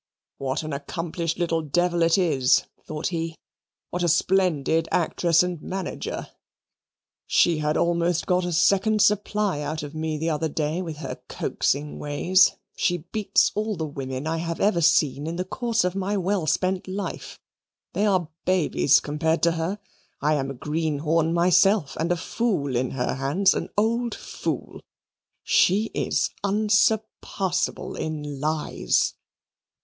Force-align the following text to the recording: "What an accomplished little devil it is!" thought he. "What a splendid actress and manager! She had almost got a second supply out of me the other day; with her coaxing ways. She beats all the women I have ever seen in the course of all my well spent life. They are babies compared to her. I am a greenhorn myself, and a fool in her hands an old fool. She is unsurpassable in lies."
"What 0.39 0.63
an 0.63 0.73
accomplished 0.73 1.37
little 1.37 1.61
devil 1.61 2.01
it 2.01 2.17
is!" 2.17 2.63
thought 2.87 3.09
he. 3.09 3.37
"What 3.91 4.01
a 4.01 4.07
splendid 4.09 4.87
actress 4.91 5.43
and 5.43 5.61
manager! 5.61 6.29
She 7.27 7.59
had 7.59 7.77
almost 7.77 8.25
got 8.25 8.43
a 8.43 8.51
second 8.51 9.03
supply 9.03 9.59
out 9.59 9.83
of 9.83 9.93
me 9.93 10.17
the 10.17 10.31
other 10.31 10.49
day; 10.49 10.81
with 10.81 10.97
her 10.97 11.21
coaxing 11.29 11.99
ways. 11.99 12.53
She 12.75 12.97
beats 13.11 13.51
all 13.53 13.75
the 13.75 13.85
women 13.85 14.25
I 14.25 14.37
have 14.37 14.59
ever 14.59 14.81
seen 14.81 15.27
in 15.27 15.35
the 15.35 15.45
course 15.45 15.83
of 15.83 15.95
all 15.95 15.99
my 15.99 16.17
well 16.17 16.47
spent 16.47 16.87
life. 16.87 17.37
They 17.93 18.07
are 18.07 18.27
babies 18.43 19.01
compared 19.01 19.43
to 19.43 19.51
her. 19.51 19.77
I 20.19 20.33
am 20.33 20.49
a 20.49 20.55
greenhorn 20.55 21.31
myself, 21.31 21.95
and 21.99 22.11
a 22.11 22.17
fool 22.17 22.75
in 22.75 22.89
her 22.89 23.13
hands 23.13 23.53
an 23.53 23.69
old 23.77 24.15
fool. 24.15 24.81
She 25.43 25.91
is 25.93 26.31
unsurpassable 26.43 27.95
in 27.95 28.39
lies." 28.39 29.13